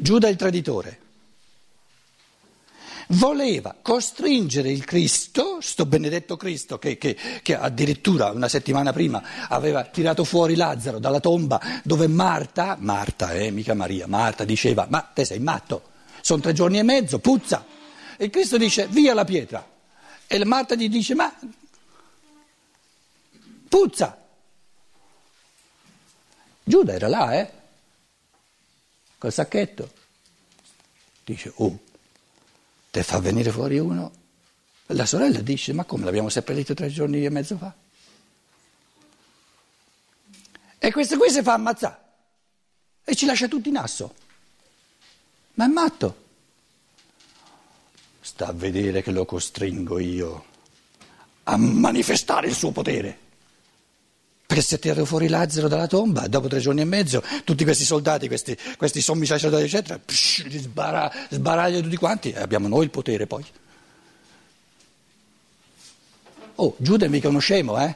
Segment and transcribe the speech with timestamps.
[0.00, 1.00] Giuda il traditore,
[3.08, 9.82] voleva costringere il Cristo, sto benedetto Cristo che, che, che, addirittura una settimana prima aveva
[9.82, 15.24] tirato fuori Lazzaro dalla tomba dove Marta, Marta, eh, mica Maria, Marta diceva, ma te
[15.24, 15.82] sei matto,
[16.20, 17.66] sono tre giorni e mezzo, puzza.
[18.16, 19.68] E Cristo dice, via la pietra.
[20.28, 21.36] E Marta gli dice, ma
[23.68, 24.16] puzza.
[26.62, 27.57] Giuda era là, eh?
[29.18, 29.92] Col sacchetto.
[31.24, 31.78] Dice, oh,
[32.90, 34.12] te fa venire fuori uno.
[34.86, 37.74] La sorella dice, ma come l'abbiamo seppellito tre giorni e mezzo fa?
[40.78, 42.06] E questo qui si fa ammazzare
[43.04, 44.14] e ci lascia tutti in asso.
[45.54, 46.26] Ma è matto.
[48.20, 50.44] Sta a vedere che lo costringo io
[51.44, 53.18] a manifestare il suo potere.
[54.48, 57.84] Perché si è tirato fuori Lazzaro dalla tomba, dopo tre giorni e mezzo, tutti questi
[57.84, 62.84] soldati, questi, questi sommi sacerdoti, eccetera, psh, li sbara, sbaragliano tutti quanti e abbiamo noi
[62.84, 63.44] il potere poi.
[66.54, 67.94] Oh, Giuda è mica uno scemo, eh?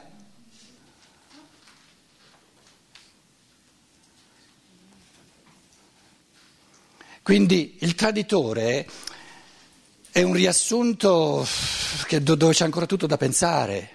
[7.23, 8.87] Quindi il traditore
[10.11, 11.47] è un riassunto
[12.21, 13.92] dove c'è ancora tutto da pensare.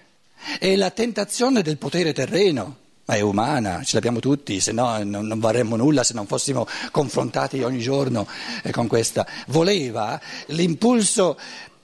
[0.59, 5.27] È la tentazione del potere terreno, ma è umana, ce l'abbiamo tutti, se no non,
[5.27, 8.27] non varremmo nulla se non fossimo confrontati ogni giorno
[8.63, 9.27] eh, con questa.
[9.47, 11.39] Voleva l'impulso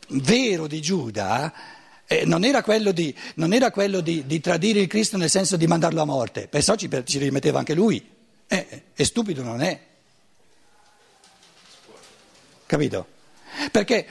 [0.09, 1.53] vero di Giuda.
[2.07, 5.57] Eh, non era quello, di, non era quello di, di, tradire il Cristo nel senso
[5.57, 8.07] di mandarlo a morte, perciò ci, ci rimetteva anche lui.
[8.47, 9.81] Eh, stupido non è.
[12.67, 13.07] Capito?
[13.71, 14.07] Perché,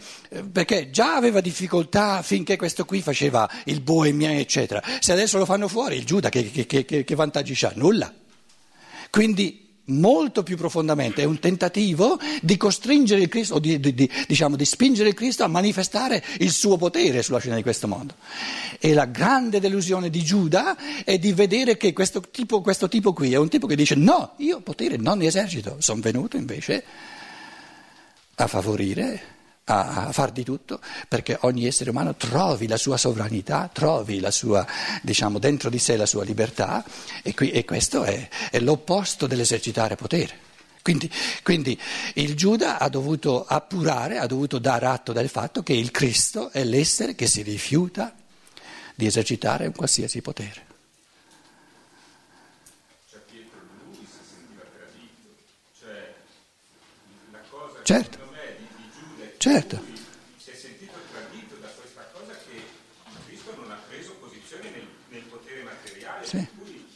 [0.52, 4.81] perché, già aveva difficoltà finché questo qui faceva il boemia, eccetera.
[5.00, 7.72] Se adesso lo fanno fuori, il Giuda che, che, che, che vantaggi c'ha?
[7.75, 8.13] Nulla.
[9.09, 14.09] Quindi molto più profondamente è un tentativo di costringere il Cristo, o di, di, di,
[14.27, 18.16] diciamo, di spingere il Cristo a manifestare il suo potere sulla scena di questo mondo.
[18.80, 23.34] E la grande delusione di Giuda è di vedere che questo tipo, questo tipo qui
[23.34, 26.84] è un tipo che dice no, io potere non esercito, sono venuto invece
[28.35, 29.32] a favorire
[29.66, 34.66] a far di tutto perché ogni essere umano trovi la sua sovranità, trovi la sua,
[35.01, 36.84] diciamo, dentro di sé la sua libertà
[37.22, 40.52] e, qui, e questo è, è, l'opposto dell'esercitare potere.
[40.81, 41.09] Quindi,
[41.44, 41.79] quindi
[42.16, 46.63] il Giuda ha dovuto appurare, ha dovuto dare atto del fatto che il Cristo è
[46.66, 48.13] l'essere che si rifiuta
[48.94, 50.72] di esercitare un qualsiasi potere.
[57.84, 58.22] Certo.
[59.43, 59.77] Certo.
[60.37, 62.63] Si è sentito tradito da questa cosa che
[63.27, 66.47] Cristo non ha preso posizione nel, nel potere materiale, sì.
[66.57, 66.87] cui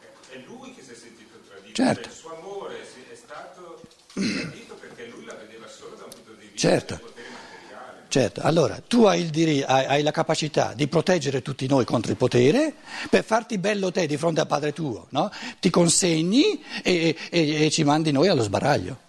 [0.00, 2.02] è, è, lui che si è sentito tradito, certo.
[2.02, 3.80] cioè, il suo amore è stato
[4.12, 6.94] tradito perché lui la vedeva solo da un punto di vista certo.
[6.96, 8.04] del potere materiale.
[8.08, 12.10] Certo, allora tu hai, il diri- hai, hai, la capacità di proteggere tutti noi contro
[12.10, 12.74] il potere
[13.08, 15.30] per farti bello te di fronte al padre tuo, no?
[15.58, 19.06] ti consegni e, e, e ci mandi noi allo sbaraglio.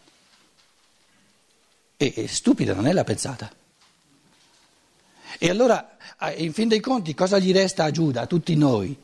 [2.02, 3.52] E, stupida non è la pensata.
[5.38, 5.98] E allora,
[6.38, 8.96] in fin dei conti, cosa gli resta a Giuda, a tutti noi?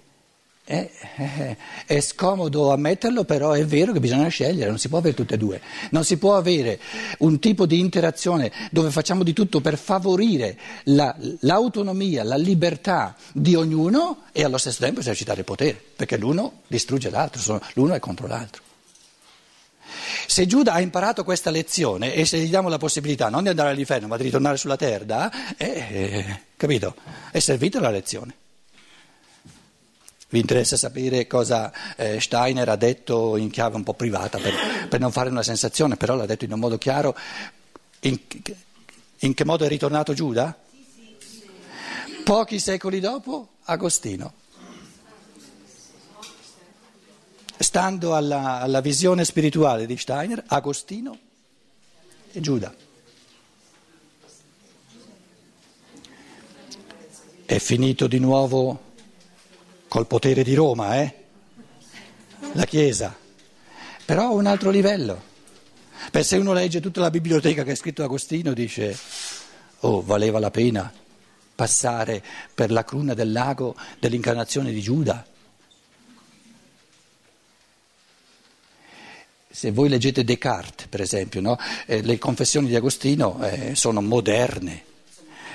[0.63, 5.13] Eh, eh, è scomodo ammetterlo, però è vero che bisogna scegliere, non si può avere
[5.13, 5.61] tutte e due.
[5.91, 6.79] Non si può avere
[7.19, 13.55] un tipo di interazione dove facciamo di tutto per favorire la, l'autonomia, la libertà di
[13.55, 18.25] ognuno e allo stesso tempo esercitare il potere, perché l'uno distrugge l'altro, l'uno è contro
[18.25, 18.64] l'altro.
[20.28, 23.69] Se Giuda ha imparato questa lezione e se gli diamo la possibilità non di andare
[23.69, 26.95] all'inferno ma di ritornare sulla terra, eh, eh, capito?
[27.31, 28.35] È servita la lezione.
[30.28, 34.53] Vi interessa sapere cosa eh, Steiner ha detto in chiave un po' privata per,
[34.89, 37.16] per, non fare una sensazione, però l'ha detto in un modo chiaro.
[38.01, 38.19] In,
[39.19, 40.57] in che modo è ritornato Giuda?
[42.23, 44.34] Pochi secoli dopo, Agostino.
[47.57, 51.17] Stando alla, alla visione spirituale di Steiner, Agostino
[52.31, 52.73] e Giuda.
[57.46, 58.93] È finito di nuovo
[59.87, 61.23] col potere di Roma, eh?
[62.53, 63.16] La Chiesa.
[64.03, 65.34] Però a un altro livello.
[66.11, 68.97] Per se uno legge tutta la biblioteca che ha scritto Agostino, dice,
[69.81, 70.91] oh, valeva la pena
[71.55, 72.22] passare
[72.53, 75.25] per la cruna del lago dell'incarnazione di Giuda.
[79.55, 81.57] Se voi leggete Descartes, per esempio, no?
[81.85, 84.84] eh, le confessioni di Agostino eh, sono moderne.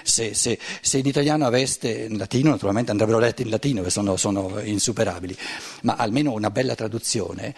[0.02, 4.16] Se, se, se, in italiano aveste, in latino naturalmente andrebbero lette in latino, che sono,
[4.16, 5.36] sono insuperabili,
[5.82, 7.54] ma almeno una bella traduzione.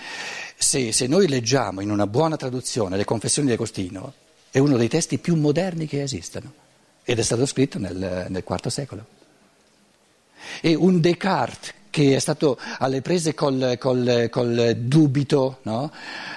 [0.56, 4.12] se, se noi leggiamo in una buona traduzione le confessioni di Agostino,
[4.50, 6.53] è uno dei testi più moderni che esistano
[7.05, 9.06] ed è stato scritto nel, nel IV secolo.
[10.61, 15.93] E un Descartes che è stato alle prese col, col, col dubito, no?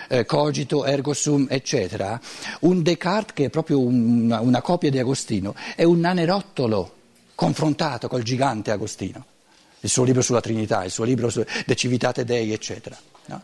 [0.09, 2.19] eh, cogito, ergo sum, eccetera,
[2.61, 6.93] un Descartes che è proprio una, una copia di Agostino, è un nanerottolo
[7.35, 9.25] confrontato col gigante Agostino,
[9.79, 12.97] il suo libro sulla Trinità, il suo libro su De Civitate Dei, eccetera.
[13.27, 13.41] No?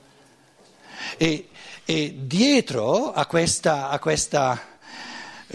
[1.16, 1.48] E,
[1.86, 4.60] e, dietro a questa, a questa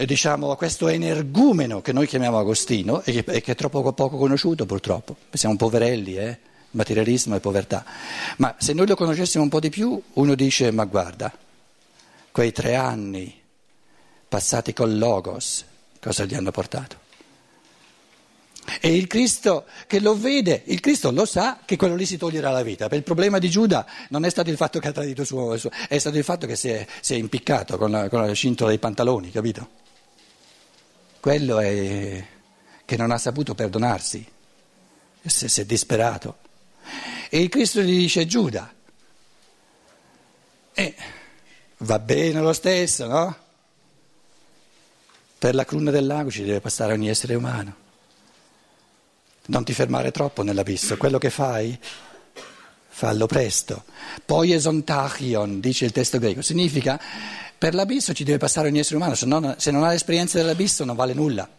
[0.05, 4.17] diciamo, a questo energumeno che noi chiamiamo Agostino e che, e che, è troppo poco
[4.17, 6.39] conosciuto purtroppo, siamo poverelli, eh?
[6.71, 7.83] materialismo e povertà.
[8.37, 11.31] Ma se noi lo conoscessimo un po' di più, uno dice, ma guarda,
[12.31, 13.41] quei tre anni
[14.27, 15.65] passati col Logos,
[15.99, 17.05] cosa gli hanno portato?
[18.81, 22.51] E il Cristo che lo vede, il Cristo lo sa che quello lì si toglierà
[22.51, 22.89] la vita.
[22.89, 25.57] Per il problema di Giuda non è stato il fatto che ha tradito suo,
[25.87, 28.69] è stato il fatto che si è, si è impiccato con la, con la cintola
[28.69, 29.85] dei pantaloni, capito?
[31.27, 32.25] Quello è
[32.85, 34.25] che non ha saputo perdonarsi,
[35.25, 36.37] si è disperato.
[37.27, 38.73] E il Cristo gli dice Giuda,
[40.73, 40.95] e
[41.79, 43.37] va bene lo stesso, no?
[45.37, 47.75] Per la cruna del lago ci deve passare ogni essere umano.
[49.47, 51.77] Non ti fermare troppo nell'abisso, quello che fai,
[52.87, 53.83] fallo presto.
[54.23, 56.97] Poi esontachion, dice il testo greco, significa
[57.57, 60.83] per l'abisso ci deve passare ogni essere umano, se non, se non ha l'esperienza dell'abisso
[60.83, 61.49] non vale nulla.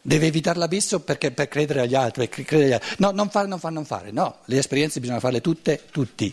[0.00, 2.96] Deve evitare l'abisso perché, per credere agli altri, credere agli altri.
[2.98, 4.10] No, non fare, non fare, non fare.
[4.10, 6.32] No, le esperienze bisogna farle tutte, tutti.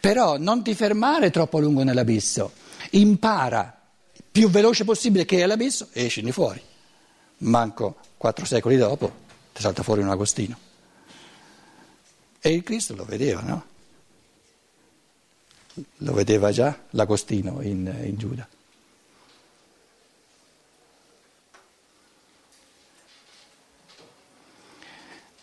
[0.00, 2.52] Però non ti fermare troppo a lungo nell'abisso.
[2.90, 3.78] Impara
[4.30, 6.62] più veloce possibile che è l'abisso e escini fuori.
[7.38, 9.22] Manco quattro secoli dopo
[9.52, 10.58] ti salta fuori un Agostino.
[12.40, 13.64] E il Cristo lo vedeva, no?
[15.98, 18.48] Lo vedeva già l'Agostino in, in Giuda.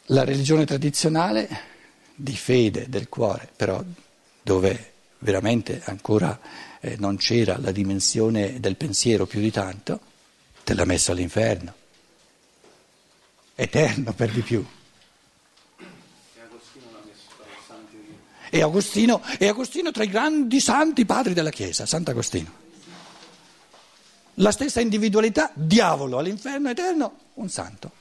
[0.06, 1.48] La religione tradizionale
[2.16, 3.84] di fede del cuore, però
[4.42, 6.40] dove veramente ancora
[6.80, 10.00] eh, non c'era la dimensione del pensiero più di tanto,
[10.64, 11.74] te l'ha messo all'inferno,
[13.56, 14.66] eterno per di più.
[18.52, 22.60] E Agostino, e Agostino tra i grandi santi padri della Chiesa, Sant'Agostino.
[24.36, 28.00] La stessa individualità, diavolo all'inferno eterno, un santo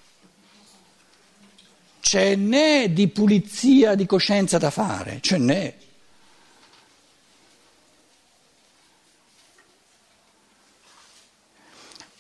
[2.11, 5.77] ce n'è di pulizia di coscienza da fare, ce n'è.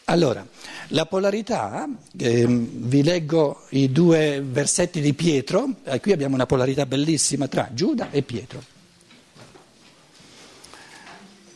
[0.04, 0.46] Allora,
[0.92, 1.88] la polarità,
[2.18, 7.68] eh, vi leggo i due versetti di Pietro, eh, qui abbiamo una polarità bellissima tra
[7.72, 8.62] Giuda e Pietro.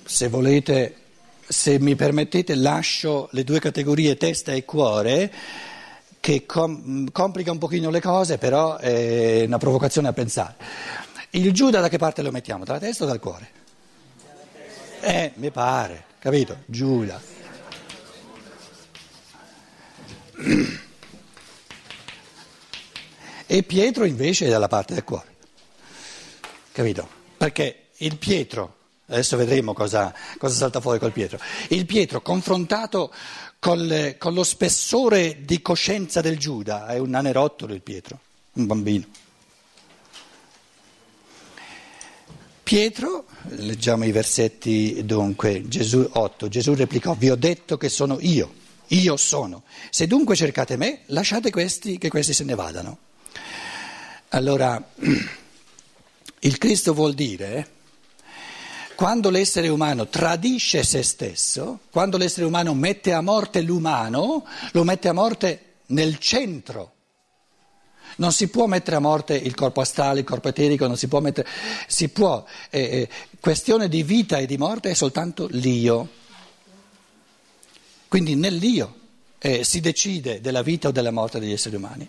[0.04, 0.94] Se volete,
[1.46, 5.32] se mi permettete, lascio le due categorie testa e cuore
[6.20, 10.54] che com- complica un pochino le cose, però è una provocazione a pensare.
[11.30, 12.64] Il Giuda da che parte lo mettiamo?
[12.64, 13.48] Dalla testa o dal cuore?
[15.00, 16.58] Eh, mi pare, capito?
[16.66, 17.43] Giuda.
[23.46, 25.34] E Pietro invece è dalla parte del cuore,
[26.72, 27.08] capito?
[27.36, 28.76] Perché il Pietro,
[29.06, 31.38] adesso vedremo cosa, cosa salta fuori col Pietro,
[31.68, 33.12] il Pietro confrontato
[33.58, 38.18] col, con lo spessore di coscienza del Giuda, è un nanerottolo il Pietro,
[38.54, 39.06] un bambino.
[42.62, 48.62] Pietro, leggiamo i versetti dunque, Gesù 8, Gesù replicò, vi ho detto che sono io,
[48.88, 49.62] io sono.
[49.90, 52.98] Se dunque cercate me, lasciate questi, che questi se ne vadano.
[54.28, 54.82] Allora,
[56.40, 57.68] il Cristo vuol dire
[58.94, 65.08] quando l'essere umano tradisce se stesso, quando l'essere umano mette a morte l'umano, lo mette
[65.08, 66.92] a morte nel centro.
[68.16, 71.18] Non si può mettere a morte il corpo astrale, il corpo eterico, non si può
[71.18, 71.48] mettere...
[71.88, 73.08] Si può, eh, eh,
[73.40, 76.08] questione di vita e di morte è soltanto l'io.
[78.14, 78.94] Quindi nell'io
[79.40, 82.08] eh, si decide della vita o della morte degli esseri umani.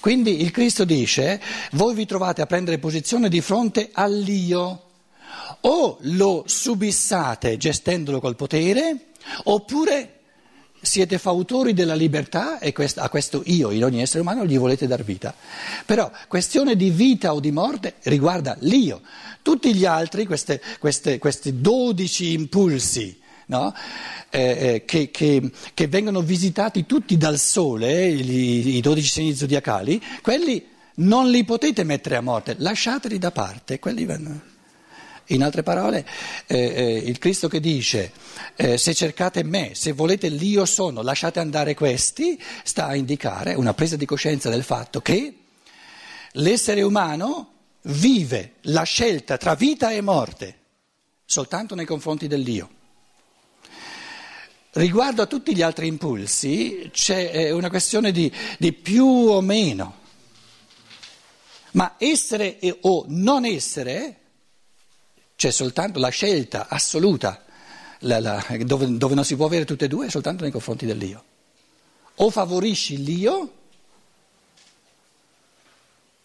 [0.00, 1.38] Quindi il Cristo dice,
[1.72, 4.82] voi vi trovate a prendere posizione di fronte all'io
[5.60, 9.08] o lo subissate gestendolo col potere,
[9.44, 10.20] oppure
[10.80, 15.04] siete fautori della libertà e a questo io in ogni essere umano gli volete dar
[15.04, 15.34] vita.
[15.84, 19.02] Però questione di vita o di morte riguarda l'io.
[19.42, 23.74] Tutti gli altri, queste, queste, questi dodici impulsi, no?
[24.30, 30.02] eh, eh, che, che, che, vengono visitati tutti dal sole, i, i dodici segni zodiacali,
[30.22, 34.50] quelli non li potete mettere a morte, lasciateli da parte, quelli vanno.
[35.26, 36.04] In altre parole,
[36.46, 38.12] eh, eh, il Cristo che dice
[38.56, 43.72] eh, se cercate me, se volete l'io sono, lasciate andare questi, sta a indicare una
[43.72, 45.34] presa di coscienza del fatto che
[46.32, 47.50] l'essere umano
[47.82, 50.56] vive la scelta tra vita e morte
[51.24, 52.68] soltanto nei confronti dell'io.
[54.74, 59.98] Riguardo a tutti gli altri impulsi c'è eh, una questione di, di più o meno,
[61.72, 64.16] ma essere o non essere
[65.36, 67.44] c'è soltanto la scelta assoluta,
[68.00, 70.86] la, la, dove, dove non si può avere tutte e due, è soltanto nei confronti
[70.86, 71.24] dell'io.
[72.14, 73.52] O favorisci l'io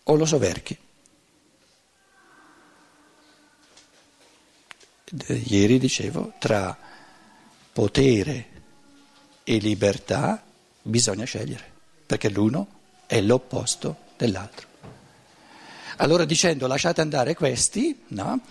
[0.03, 0.77] o lo soverchi.
[5.47, 6.77] Ieri dicevo, tra
[7.77, 8.45] potere
[9.43, 10.43] e libertà
[10.81, 11.63] bisogna scegliere,
[12.07, 12.67] perché l'uno
[13.05, 14.65] è l'opposto dell'altro.
[15.97, 18.41] Allora dicendo lasciate andare questi, no?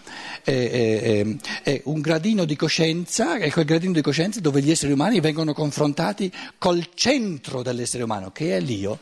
[0.44, 1.26] è, è,
[1.64, 5.52] è, un gradino di coscienza, è quel gradino di coscienza dove gli esseri umani vengono
[5.52, 8.96] confrontati col centro dell'essere umano, che è l'io,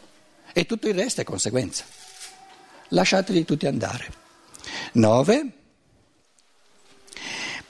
[0.55, 1.85] e tutto il resto è conseguenza.
[2.89, 4.11] Lasciateli tutti andare.
[4.93, 5.64] 9.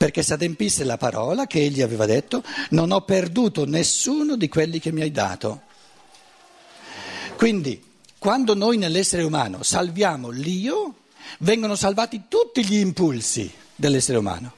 [0.04, 4.78] Perché si adempisse la parola che egli aveva detto, non ho perduto nessuno di quelli
[4.78, 5.62] che mi hai dato.
[7.36, 7.82] Quindi
[8.18, 10.96] quando noi nell'essere umano salviamo l'io,
[11.38, 14.52] vengono salvati tutti gli impulsi dell'essere umano.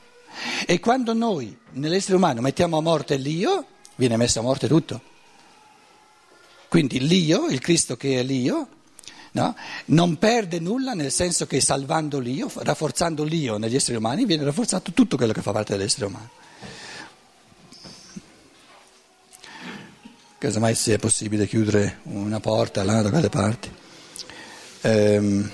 [0.67, 5.01] E quando noi nell'essere umano mettiamo a morte l'io, viene messo a morte tutto.
[6.67, 8.67] Quindi l'io, il Cristo che è l'io,
[9.33, 9.57] no,
[9.87, 14.93] non perde nulla nel senso che salvando l'io, rafforzando l'io negli esseri umani, viene rafforzato
[14.93, 16.31] tutto quello che fa parte dell'essere umano.
[20.39, 23.71] casomai se è possibile chiudere una porta là da quelle parti.
[24.83, 25.51] Ehm,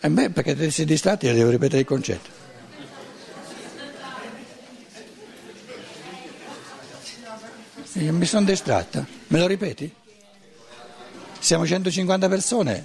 [0.00, 2.37] Eh beh, perché se distratti devo ripetere il concetto.
[7.98, 9.04] Io mi sono distratta.
[9.28, 9.92] Me lo ripeti?
[11.40, 12.84] Siamo 150 persone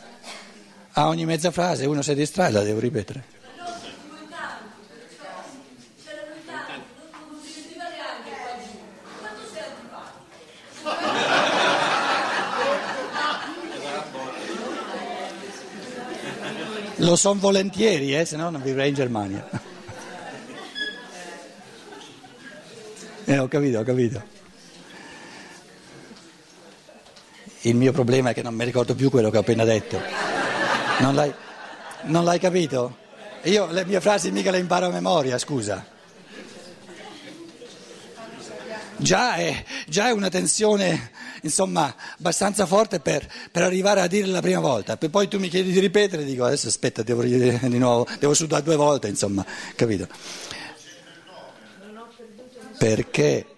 [0.93, 3.31] a ogni mezza frase uno si distrae, la devo ripetere.
[16.97, 19.49] Lo son volentieri, eh, se no non vivrei in Germania.
[23.25, 24.32] Eh, ho capito, ho capito.
[27.65, 29.97] Il mio problema è che non mi ricordo più quello che ho appena detto.
[30.99, 31.33] Non l'hai,
[32.03, 32.97] non l'hai capito?
[33.43, 35.85] Io le mie frasi mica le imparo a memoria, scusa.
[38.97, 41.11] Già è, già è una tensione,
[41.43, 44.97] insomma, abbastanza forte per, per, arrivare a dire la prima volta.
[44.97, 48.63] Poi tu mi chiedi di ripetere, dico adesso aspetta, devo dire di nuovo, devo sudare
[48.63, 50.07] due volte, insomma, capito?
[52.77, 53.52] Perché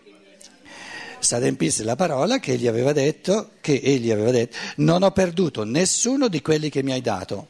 [1.25, 6.27] s'adempisse la parola che egli aveva detto, che egli aveva detto, non ho perduto nessuno
[6.27, 7.47] di quelli che mi hai dato.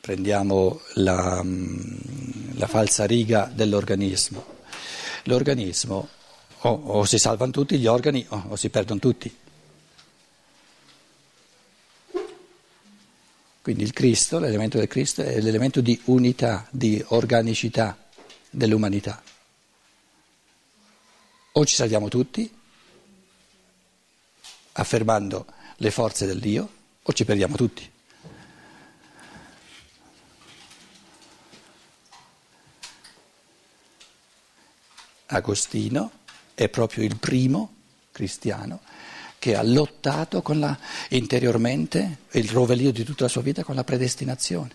[0.00, 4.44] Prendiamo la, mm, la falsa riga dell'organismo.
[5.24, 6.08] L'organismo
[6.58, 9.34] o, o, si salvano tutti gli organi o, o si perdono tutti.
[13.64, 17.96] Quindi il Cristo, l'elemento del Cristo, è l'elemento di unità, di organicità
[18.50, 19.22] dell'umanità.
[21.52, 22.54] O ci salviamo tutti,
[24.72, 27.90] affermando le forze del Dio, o ci perdiamo tutti.
[35.28, 36.10] Agostino
[36.52, 37.76] è proprio il primo
[38.12, 38.82] cristiano
[39.44, 40.74] che ha lottato la,
[41.10, 44.74] interiormente il rovelio di tutta la sua vita con la predestinazione.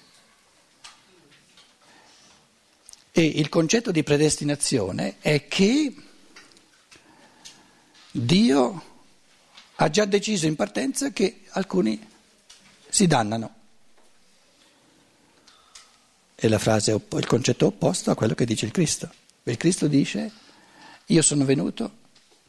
[3.11, 5.95] E il concetto di predestinazione è che
[8.11, 8.83] Dio
[9.73, 12.07] ha già deciso in partenza che alcuni
[12.89, 13.55] si dannano.
[16.35, 19.11] È la frase, il concetto opposto a quello che dice il Cristo.
[19.45, 20.31] Il Cristo dice,
[21.07, 21.91] io sono venuto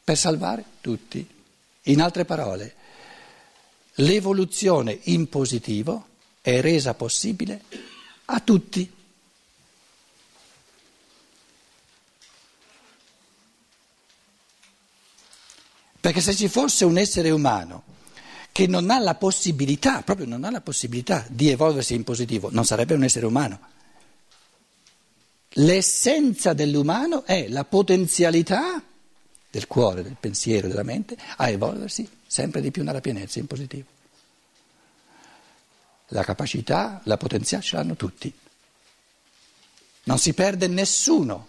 [0.03, 1.39] per salvare tutti.
[1.85, 2.75] In altre parole,
[3.95, 6.07] l'evoluzione in positivo
[6.41, 7.63] è resa possibile
[8.25, 8.91] a tutti.
[15.99, 17.83] Perché se ci fosse un essere umano
[18.51, 22.65] che non ha la possibilità, proprio non ha la possibilità di evolversi in positivo, non
[22.65, 23.59] sarebbe un essere umano.
[25.55, 28.81] L'essenza dell'umano è la potenzialità
[29.51, 33.87] del cuore, del pensiero, della mente a evolversi sempre di più nella pienezza in positivo.
[36.07, 38.33] La capacità, la potenzialità ce l'hanno tutti.
[40.03, 41.47] Non si perde nessuno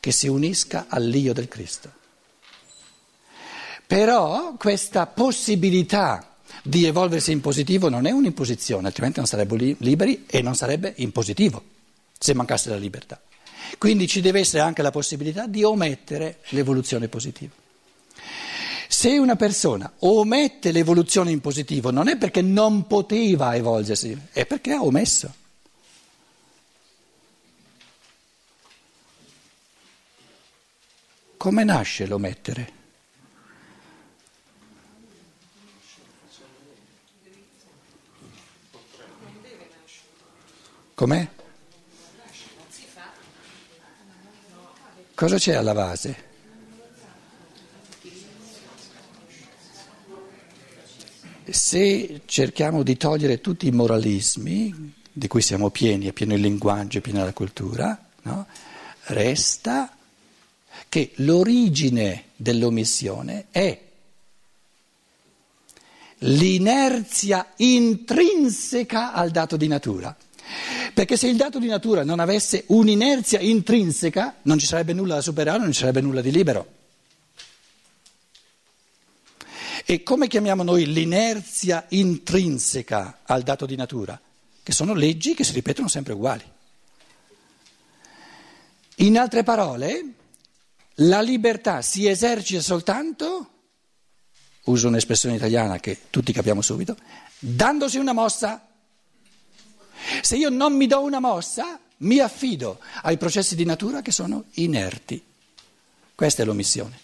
[0.00, 2.02] che si unisca all'io del Cristo.
[3.86, 10.42] Però questa possibilità di evolversi in positivo non è un'imposizione, altrimenti non sarebbero liberi e
[10.42, 11.62] non sarebbe in positivo
[12.18, 13.20] se mancasse la libertà.
[13.78, 17.52] Quindi ci deve essere anche la possibilità di omettere l'evoluzione positiva.
[18.88, 24.72] Se una persona omette l'evoluzione in positivo non è perché non poteva evolversi, è perché
[24.72, 25.34] ha omesso.
[31.36, 32.72] Come nasce l'omettere?
[40.94, 41.33] Com'è?
[45.14, 46.32] Cosa c'è alla base?
[51.48, 56.98] Se cerchiamo di togliere tutti i moralismi di cui siamo pieni, è pieno il linguaggio,
[56.98, 58.46] è piena la cultura, no?
[59.04, 59.96] resta
[60.88, 63.80] che l'origine dell'omissione è
[66.18, 70.16] l'inerzia intrinseca al dato di natura.
[70.94, 75.20] Perché se il dato di natura non avesse un'inerzia intrinseca, non ci sarebbe nulla da
[75.20, 76.82] superare, non ci sarebbe nulla di libero.
[79.84, 84.18] E come chiamiamo noi l'inerzia intrinseca al dato di natura?
[84.62, 86.44] Che sono leggi che si ripetono sempre uguali.
[88.98, 90.04] In altre parole,
[90.98, 93.48] la libertà si esercita soltanto,
[94.64, 96.96] uso un'espressione italiana che tutti capiamo subito,
[97.40, 98.68] dandosi una mossa.
[100.20, 104.44] Se io non mi do una mossa, mi affido ai processi di natura che sono
[104.54, 105.22] inerti.
[106.14, 107.02] Questa è l'omissione.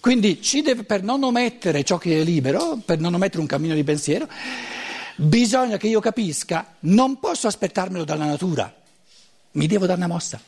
[0.00, 3.84] Quindi deve, per non omettere ciò che è libero, per non omettere un cammino di
[3.84, 4.26] pensiero,
[5.16, 8.74] bisogna che io capisca, non posso aspettarmelo dalla natura,
[9.52, 10.40] mi devo dare una mossa,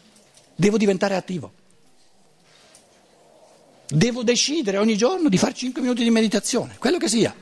[0.55, 1.53] devo diventare attivo.
[3.87, 7.35] Devo decidere ogni giorno di fare 5 minuti di meditazione, quello che sia.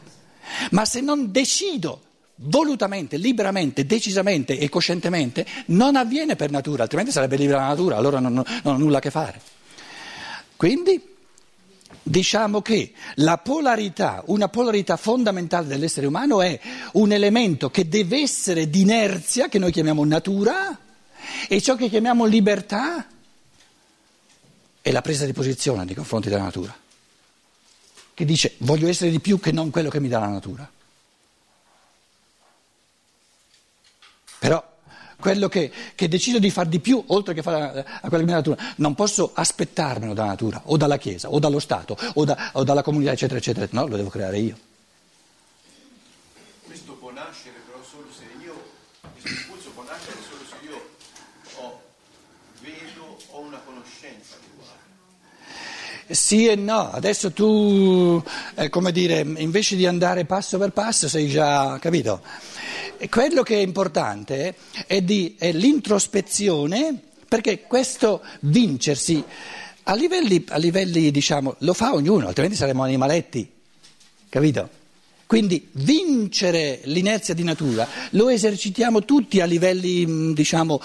[0.70, 2.02] Ma se non decido
[2.42, 8.18] volutamente, liberamente, decisamente e coscientemente, non avviene per natura, altrimenti sarebbe libera la natura, allora
[8.18, 9.40] non, non, ho nulla a che fare.
[10.56, 11.08] Quindi
[12.02, 16.58] diciamo che la polarità, una polarità fondamentale dell'essere umano è
[16.92, 20.78] un elemento che deve essere di inerzia, che noi chiamiamo natura,
[21.48, 23.06] e ciò che chiamiamo libertà
[24.80, 26.74] è la presa di posizione nei confronti della natura
[28.14, 30.70] che dice voglio essere di più che non quello che mi dà la natura.
[34.38, 34.70] Però
[35.20, 38.24] quello che, che decido di far di più, oltre che fare a, a quello che
[38.24, 41.96] mi dà la natura, non posso aspettarmelo dalla natura, o dalla Chiesa, o dallo Stato,
[42.14, 43.68] o, da, o dalla comunità, eccetera, eccetera.
[43.70, 44.56] No, lo devo creare io.
[46.64, 48.54] Questo può nascere però solo se io,
[49.12, 50.88] questo impulso può nascere solo se io
[51.56, 51.82] ho,
[52.62, 54.36] vedo, ho una conoscenza
[56.10, 58.22] sì e no, adesso tu,
[58.54, 62.20] eh, come dire, invece di andare passo per passo sei già capito.
[62.98, 69.24] E quello che è importante è, di, è l'introspezione, perché questo vincersi
[69.84, 73.50] a livelli, a livelli, diciamo, lo fa ognuno, altrimenti saremmo animaletti,
[74.28, 74.68] capito?
[75.26, 80.80] Quindi vincere l'inerzia di natura lo esercitiamo tutti a livelli, diciamo,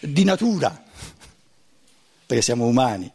[0.00, 0.82] di natura,
[2.26, 3.12] perché siamo umani.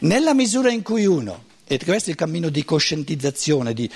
[0.00, 3.90] Nella misura in cui uno, e questo è il cammino di coscientizzazione, di,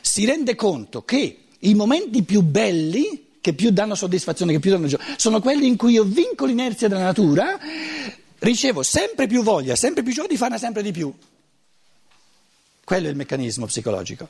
[0.00, 4.86] si rende conto che i momenti più belli, che più danno soddisfazione, che più danno
[4.86, 7.58] gioia, sono quelli in cui io vinco l'inerzia della natura,
[8.40, 11.12] ricevo sempre più voglia, sempre più gioia di farne sempre di più.
[12.84, 14.28] Quello è il meccanismo psicologico.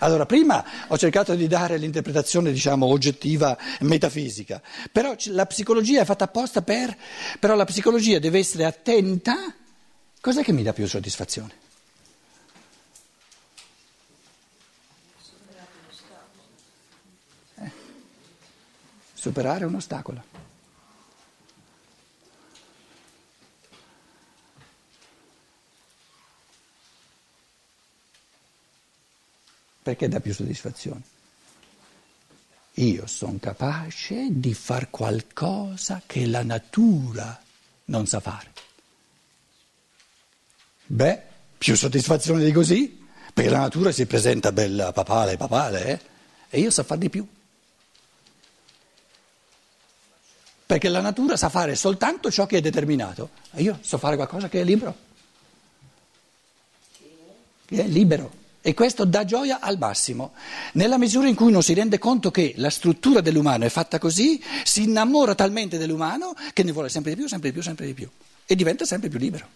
[0.00, 6.24] Allora, prima ho cercato di dare l'interpretazione, diciamo, oggettiva, metafisica, però la psicologia è fatta
[6.24, 6.96] apposta per,
[7.38, 9.54] però la psicologia deve essere attenta
[10.26, 11.54] Cos'è che mi dà più soddisfazione?
[17.54, 17.70] Eh,
[19.14, 20.24] superare un ostacolo.
[29.82, 31.02] Perché dà più soddisfazione?
[32.72, 37.40] Io sono capace di fare qualcosa che la natura
[37.84, 38.65] non sa fare.
[40.86, 41.20] Beh,
[41.58, 46.00] più soddisfazione di così, perché la natura si presenta bella papale, papale, eh?
[46.48, 47.26] e io so far di più.
[50.66, 53.30] Perché la natura sa fare soltanto ciò che è determinato.
[53.52, 54.96] E io so fare qualcosa che è libero.
[57.64, 58.44] Che è libero.
[58.60, 60.32] E questo dà gioia al massimo.
[60.72, 64.42] Nella misura in cui uno si rende conto che la struttura dell'umano è fatta così,
[64.64, 67.94] si innamora talmente dell'umano che ne vuole sempre di più, sempre di più, sempre di
[67.94, 68.10] più.
[68.44, 69.46] E diventa sempre più libero.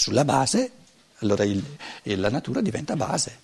[0.00, 0.70] Sulla base,
[1.18, 1.60] allora il,
[2.04, 3.36] la natura diventa base,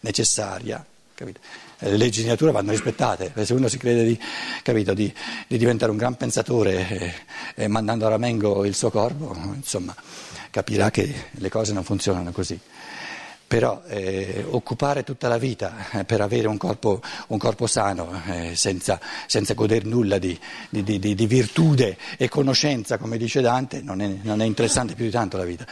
[0.00, 0.84] necessaria.
[1.14, 1.38] Capito?
[1.78, 4.20] Le leggi di natura vanno rispettate, se uno si crede di,
[4.64, 5.14] capito, di,
[5.46, 7.14] di diventare un gran pensatore eh,
[7.54, 9.94] eh, mandando a ramengo il suo corpo, insomma,
[10.50, 12.58] capirà che le cose non funzionano così.
[13.50, 18.54] Però eh, occupare tutta la vita eh, per avere un corpo, un corpo sano, eh,
[18.54, 24.00] senza, senza, godere nulla di, di, di, di, virtude e conoscenza, come dice Dante, non
[24.02, 25.66] è, non è interessante più di tanto la vita.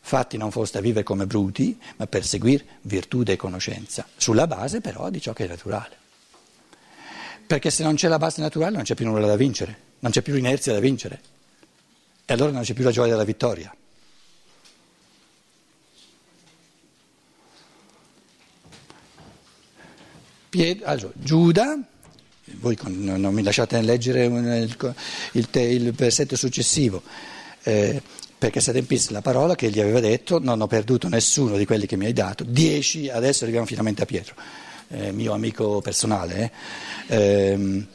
[0.00, 4.82] Fatti non foste a vivere come bruti, ma per seguire virtù e conoscenza, sulla base
[4.82, 5.96] però di ciò che è naturale.
[7.46, 10.20] Perché se non c'è la base naturale non c'è più nulla da vincere, non c'è
[10.20, 11.20] più inerzia da vincere.
[12.26, 13.74] E allora non c'è più la gioia della vittoria.
[20.82, 21.78] Allora, Giuda,
[22.58, 24.94] voi non mi lasciate leggere il,
[25.32, 27.02] il, il versetto successivo,
[27.62, 28.02] eh,
[28.36, 31.86] perché si adempisse la parola che egli aveva detto, non ho perduto nessuno di quelli
[31.86, 34.34] che mi hai dato, dieci, adesso arriviamo finalmente a Pietro,
[34.88, 36.50] eh, mio amico personale.
[37.06, 37.86] Eh.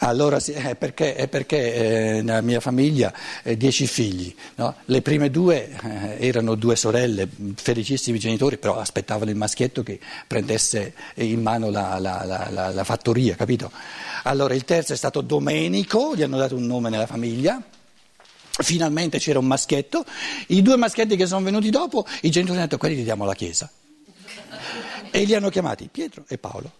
[0.00, 4.74] Allora sì, è perché, è perché eh, nella mia famiglia eh, dieci figli, no?
[4.84, 10.92] le prime due eh, erano due sorelle, felicissimi genitori, però aspettavano il maschietto che prendesse
[11.14, 13.72] in mano la, la, la, la fattoria, capito?
[14.24, 17.62] Allora il terzo è stato Domenico, gli hanno dato un nome nella famiglia.
[18.58, 20.04] Finalmente c'era un maschietto,
[20.48, 23.34] i due maschietti che sono venuti dopo, i genitori hanno detto quelli li diamo alla
[23.34, 23.70] chiesa.
[25.10, 26.72] E li hanno chiamati Pietro e Paolo.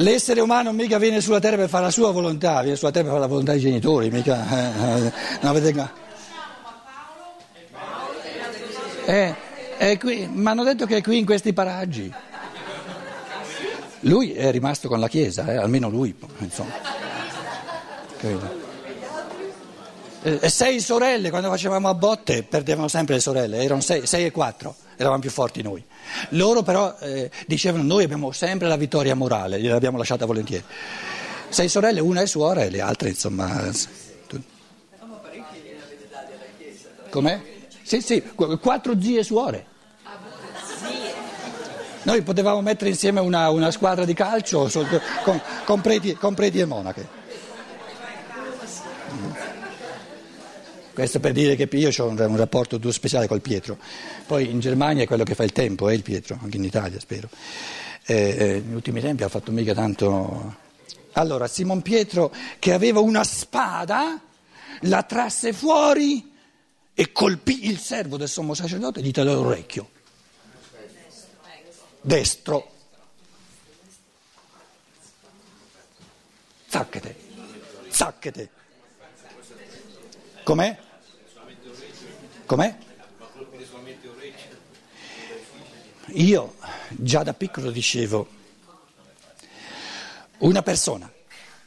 [0.00, 3.14] L'essere umano mica viene sulla terra per fare la sua volontà, viene sulla terra per
[3.14, 4.46] fare la volontà dei genitori, mica...
[4.48, 5.90] Eh, eh, no, avete...
[9.06, 9.34] eh,
[9.76, 12.12] è qui, mi hanno detto che è qui in questi paraggi.
[14.00, 16.74] Lui è rimasto con la Chiesa, eh, almeno lui, insomma.
[20.22, 24.30] Eh, sei sorelle, quando facevamo a botte perdevano sempre le sorelle, erano sei, sei e
[24.30, 25.82] quattro, eravamo più forti noi.
[26.30, 30.64] Loro però eh, dicevano noi abbiamo sempre la vittoria morale, gliel'abbiamo lasciata volentieri.
[31.48, 33.70] Sei sorelle, una è suora e le altre insomma...
[34.26, 34.42] Tu...
[37.08, 37.40] Com'è?
[37.82, 38.22] Sì, sì,
[38.60, 39.66] quattro zie suore.
[42.02, 44.70] Noi potevamo mettere insieme una, una squadra di calcio
[45.24, 47.17] con, con, preti, con preti e monache.
[50.98, 53.78] Questo per dire che io ho un, rapporto speciale col Pietro.
[54.26, 56.98] Poi in Germania è quello che fa il tempo, è il Pietro, anche in Italia
[56.98, 57.28] spero.
[58.04, 60.56] Eh, eh, negli ultimi tempi ha fatto mica tanto.
[61.12, 64.20] Allora, Simon Pietro che aveva una spada,
[64.80, 66.32] la trasse fuori
[66.92, 69.90] e colpì il servo del sommo sacerdote e gli tagliò l'orecchio.
[72.00, 72.70] Destro.
[76.66, 77.16] Zacchete.
[77.88, 78.50] Zacchete.
[80.42, 80.86] Com'è?
[82.48, 82.74] Com'è?
[86.12, 86.54] Io
[86.88, 88.26] già da piccolo dicevo,
[90.38, 91.12] una persona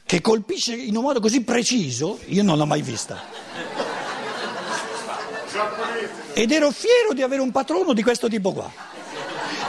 [0.04, 3.22] che colpisce in un modo così preciso, io non l'ho mai vista.
[6.34, 8.72] Ed ero fiero di avere un patrono di questo tipo qua.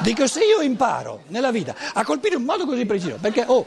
[0.01, 3.67] Dico, se io imparo nella vita a colpire in un modo così preciso, perché oh,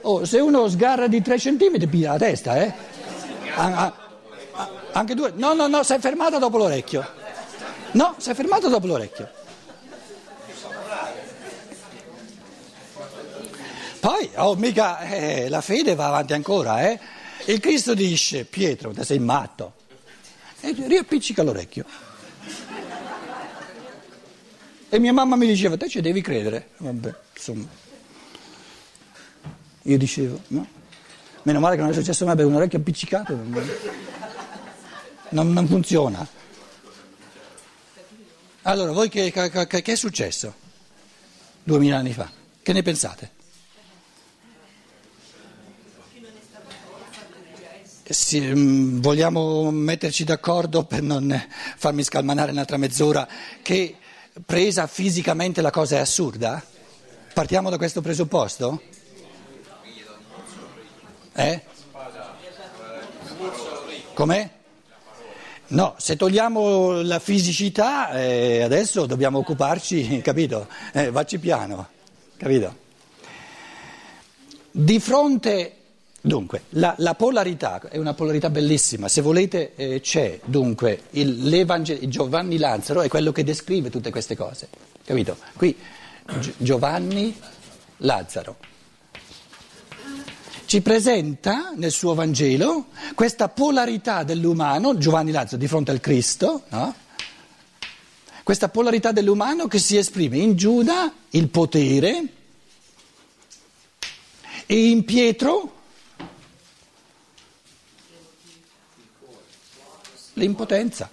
[0.00, 2.74] oh, se uno sgarra di tre centimetri piglia la testa, eh?
[3.54, 3.99] A, a,
[4.92, 5.32] anche due?
[5.34, 7.06] No, no, no, si è fermato dopo l'orecchio.
[7.92, 9.30] No, si è fermato dopo l'orecchio.
[14.00, 16.98] Poi, oh, mica, eh, la fede va avanti ancora, eh?
[17.46, 19.74] Il Cristo dice, Pietro, te sei matto.
[20.60, 21.84] E riappiccica l'orecchio.
[24.88, 26.70] E mia mamma mi diceva, te ci devi credere.
[26.78, 27.66] Vabbè, insomma.
[29.82, 30.66] Io dicevo, no?
[31.42, 33.34] Meno male che non è successo mai per un orecchio appiccicato
[35.30, 36.26] non, non funziona.
[38.62, 40.54] Allora, voi che, che, che, è successo
[41.62, 42.30] duemila anni fa?
[42.62, 43.38] Che ne pensate?
[48.04, 53.26] Sì, mm, vogliamo metterci d'accordo per non farmi scalmanare un'altra mezz'ora
[53.62, 53.96] che
[54.44, 56.62] presa fisicamente la cosa è assurda?
[57.32, 58.82] Partiamo da questo presupposto?
[61.34, 61.62] Eh?
[64.12, 64.59] Com'è?
[65.70, 70.66] No, se togliamo la fisicità, eh, adesso dobbiamo occuparci, capito?
[70.92, 71.88] Eh, vacci piano,
[72.36, 72.74] capito?
[74.72, 75.74] Di fronte,
[76.20, 82.58] dunque, la, la polarità è una polarità bellissima, se volete eh, c'è, dunque, il, Giovanni
[82.58, 84.68] Lazzaro è quello che descrive tutte queste cose,
[85.04, 85.36] capito?
[85.54, 85.76] Qui
[86.56, 87.36] Giovanni
[87.98, 88.56] Lazzaro
[90.70, 96.94] ci presenta nel suo Vangelo questa polarità dell'umano, Giovanni Lazzaro di fronte al Cristo, no?
[98.44, 102.22] questa polarità dell'umano che si esprime in Giuda il potere
[104.66, 105.74] e in Pietro
[110.34, 111.10] l'impotenza.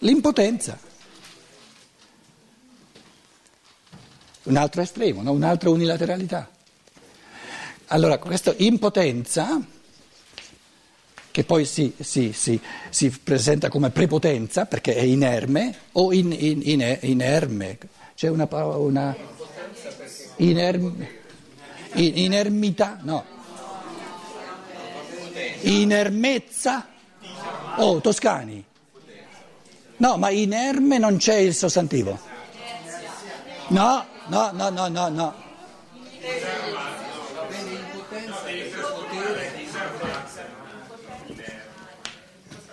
[0.00, 0.78] L'impotenza.
[4.42, 5.32] Un altro estremo, no?
[5.32, 6.56] un'altra unilateralità.
[7.90, 9.58] Allora, questa impotenza,
[11.30, 16.60] che poi si, si, si, si, presenta come prepotenza perché è inerme, o in, in,
[16.64, 17.78] in, inerme,
[18.14, 19.16] c'è una parola, una
[20.36, 21.08] inerme,
[21.94, 23.24] inermità, no,
[25.60, 26.88] inermezza,
[27.76, 28.62] oh, toscani,
[29.96, 32.18] no, ma inerme non c'è il sostantivo,
[33.68, 35.46] no, no, no, no, no, no.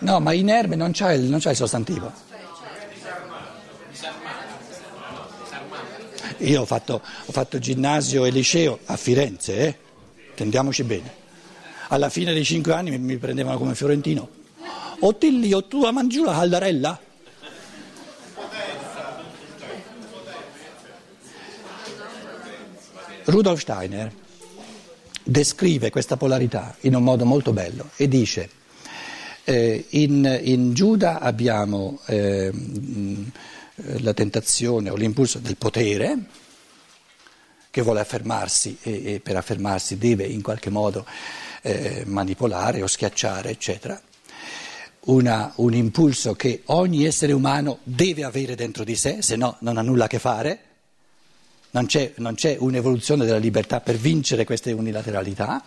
[0.06, 2.12] No, ma inerme non c'è il, il sostantivo.
[6.38, 9.78] Io ho fatto, ho fatto, ginnasio e liceo a Firenze, eh?
[10.36, 11.24] tendiamoci bene.
[11.88, 14.30] Alla fine dei cinque anni mi, mi prendevano come fiorentino.
[15.00, 17.00] Ottilio, tu a mangiù la caldarella?
[23.24, 24.14] Rudolf Steiner
[25.24, 28.64] descrive questa polarità in un modo molto bello e dice
[29.46, 32.52] eh, in, in, Giuda abbiamo eh,
[34.00, 36.18] la tentazione o l'impulso del potere
[37.70, 41.06] che vuole affermarsi e, e per affermarsi deve in qualche modo
[41.62, 44.02] eh, manipolare o schiacciare, eccetera.
[45.08, 49.78] Una, un impulso che ogni essere umano deve avere dentro di sé, se no non
[49.78, 50.60] ha nulla a che fare.
[51.72, 55.62] Non c'è, non c'è un'evoluzione della libertà per vincere queste unilateralità.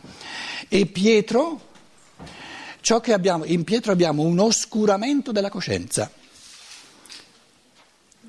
[0.66, 1.60] E Pietro,
[2.88, 6.10] Ciò che abbiamo, in Pietro abbiamo un oscuramento della coscienza.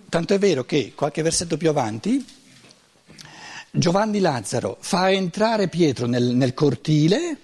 [0.09, 2.25] Tanto è vero che qualche versetto più avanti
[3.71, 7.37] Giovanni Lazzaro fa entrare Pietro nel, nel cortile,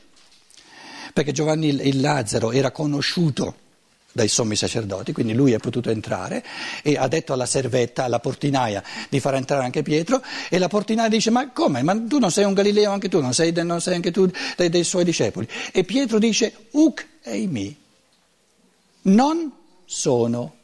[1.14, 3.60] perché Giovanni il Lazzaro era conosciuto
[4.16, 6.42] dai sommi sacerdoti, quindi lui è potuto entrare
[6.84, 11.10] e ha detto alla servetta, alla portinaia di far entrare anche Pietro e la portinaia
[11.10, 11.84] dice ma come?
[11.84, 14.70] Ma tu non sei un Galileo anche tu, non sei, non sei anche tu dei,
[14.70, 15.50] dei, suoi discepoli.
[15.74, 17.78] E Pietro dice uc eimi,
[19.02, 19.52] non
[19.84, 20.56] sono,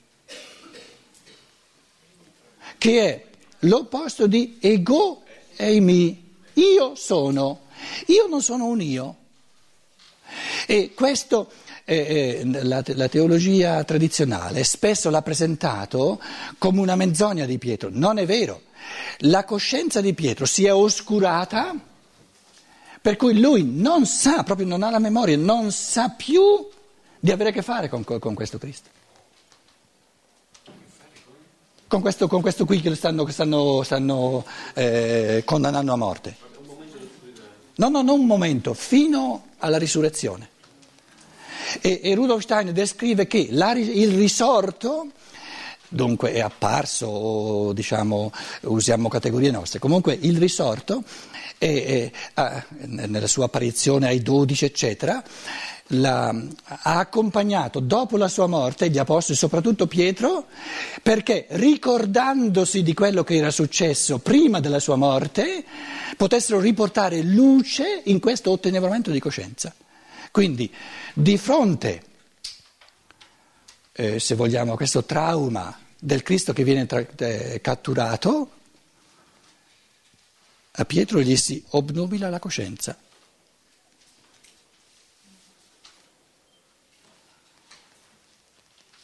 [2.78, 3.26] che è
[3.60, 5.24] l'opposto di ego
[5.58, 7.64] eimi, io sono,
[8.06, 9.16] io non sono un io.
[10.66, 11.52] E questo
[11.86, 16.22] eh, la, la, teologia tradizionale spesso l'ha presentato
[16.58, 17.90] come una menzogna di Pietro.
[17.92, 18.62] Non è vero.
[19.20, 21.76] La coscienza di Pietro si è oscurata,
[23.02, 26.68] per cui lui non sa, proprio non ha la memoria, non sa più
[27.20, 28.90] di avere a che fare con, con questo Cristo.
[31.88, 36.36] Con questo, con questo, qui che stanno, che stanno, stanno eh, condannando a morte.
[37.76, 40.51] No, no, non un momento, fino alla risurrezione.
[41.82, 45.08] E, e Rudolf Steiner descrive che la, il risorto
[45.94, 51.04] dunque è apparso, diciamo, usiamo categorie nostre, comunque il risorto
[51.58, 55.22] è, è, nella sua apparizione ai dodici eccetera,
[55.88, 60.46] la, ha accompagnato dopo la sua morte gli apostoli, soprattutto Pietro,
[61.04, 65.64] perché ricordandosi di quello che era successo prima della sua morte,
[66.16, 69.74] potessero riportare luce in questo ottenimento di coscienza.
[70.32, 70.74] Quindi
[71.14, 72.04] di fronte,
[73.92, 78.52] eh, se vogliamo, a questo trauma del Cristo che viene tra- eh, catturato,
[80.72, 82.98] a Pietro gli si obnubila la coscienza.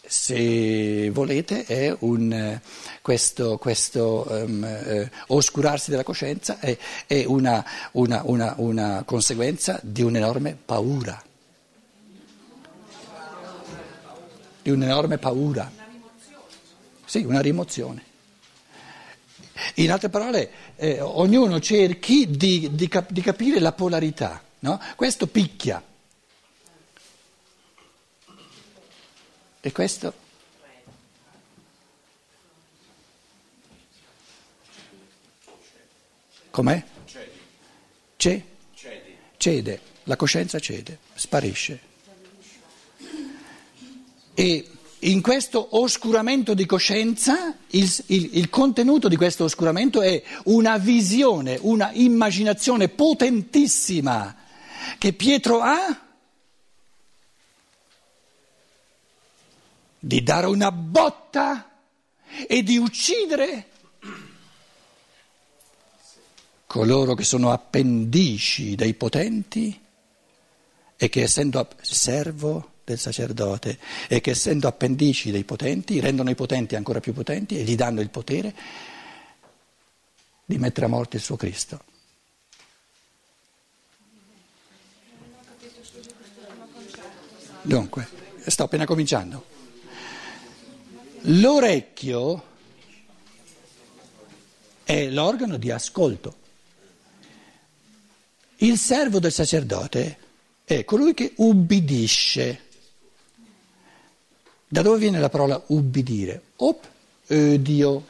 [0.07, 2.59] Se volete, è un,
[3.01, 10.01] questo, questo um, eh, oscurarsi della coscienza è, è una, una, una, una conseguenza di
[10.01, 11.21] un'enorme paura.
[14.61, 15.71] Di un'enorme paura.
[17.05, 18.03] Sì, una rimozione.
[19.75, 24.41] In altre parole, eh, ognuno cerchi di, di, cap- di capire la polarità.
[24.59, 24.79] No?
[24.95, 25.81] Questo picchia.
[29.67, 30.13] E questo?
[36.49, 36.81] Com'è?
[38.15, 38.41] C'è?
[39.35, 41.79] Cede, la coscienza cede, sparisce.
[44.33, 50.77] E in questo oscuramento di coscienza, il, il, il, contenuto di questo oscuramento è una
[50.77, 54.33] visione, una immaginazione potentissima
[54.97, 56.06] che Pietro ha
[60.07, 61.69] di dare una botta
[62.47, 63.65] e di uccidere
[66.65, 69.77] coloro che sono appendici dei potenti
[70.95, 76.77] e che essendo servo del sacerdote e che essendo appendici dei potenti rendono i potenti
[76.77, 78.55] ancora più potenti e gli danno il potere
[80.45, 81.83] di mettere a morte il suo Cristo.
[87.61, 88.07] Dunque,
[88.45, 89.56] sto appena cominciando.
[91.29, 92.43] L'orecchio
[94.85, 96.35] è l'organo di ascolto.
[98.57, 100.17] Il servo del sacerdote
[100.63, 102.63] è colui che ubbidisce.
[104.69, 106.43] Da dove viene la parola ubbidire?
[106.55, 106.87] Op,
[107.27, 108.05] odio.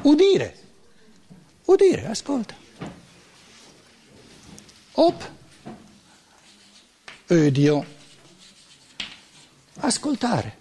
[0.00, 0.56] Udire.
[1.66, 2.56] Udire, ascolta.
[4.92, 5.30] Op,
[7.28, 7.86] odio.
[9.80, 10.60] Ascoltare.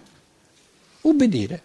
[1.02, 1.62] Ubbidire.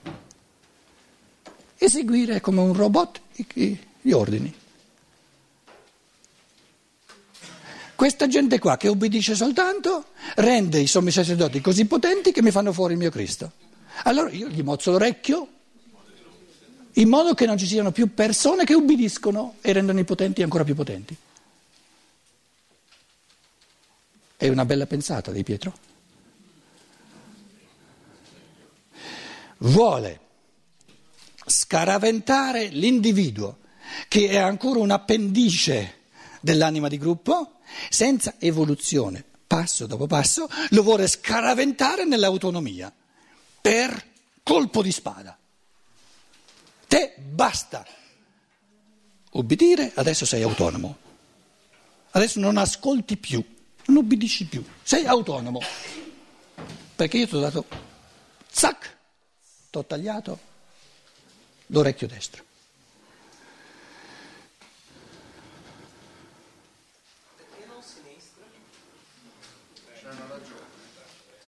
[1.79, 3.21] Eseguire come un robot
[3.55, 4.55] gli ordini.
[7.95, 12.73] Questa gente qua che obbedisce soltanto rende i sommi sacerdoti così potenti che mi fanno
[12.73, 13.53] fuori il mio Cristo.
[14.05, 15.49] Allora io gli mozzo l'orecchio
[16.93, 20.65] in modo che non ci siano più persone che ubbidiscono e rendono i potenti ancora
[20.65, 21.17] più potenti.
[24.37, 25.75] È una bella pensata di Pietro.
[29.59, 30.21] Vuole
[31.47, 33.59] scaraventare l'individuo
[34.09, 36.01] che è ancora un appendice
[36.41, 42.93] dell'anima di gruppo senza evoluzione, passo dopo passo, lo vuole scaraventare nell'autonomia
[43.61, 44.05] per
[44.43, 45.37] colpo di spada.
[46.87, 47.85] Te basta
[49.33, 51.05] obbedire, adesso sei autonomo.
[52.11, 53.45] Adesso non ascolti più,
[53.87, 55.61] non obbedisci più, sei autonomo.
[56.95, 57.67] Perché io ti ho dato,
[58.49, 58.96] zac,
[59.71, 60.39] ti ho tagliato
[61.67, 62.46] l'orecchio destro.